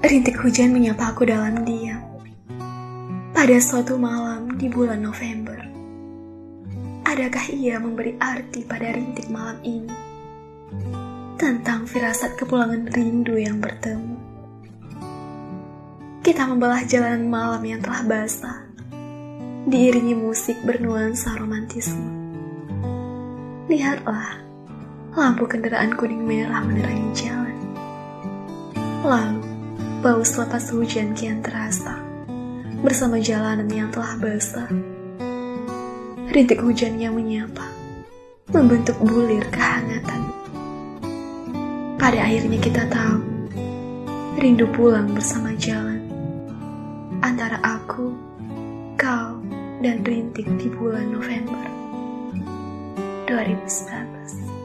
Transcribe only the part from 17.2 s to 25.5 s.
malam yang telah basah. Diiringi musik bernuansa romantisme. Lihatlah, lampu